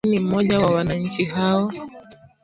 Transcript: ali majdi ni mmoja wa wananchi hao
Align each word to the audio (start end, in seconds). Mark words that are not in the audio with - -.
ali 0.05 0.13
majdi 0.13 0.25
ni 0.25 0.29
mmoja 0.29 0.59
wa 0.59 0.75
wananchi 0.75 1.25
hao 1.25 1.71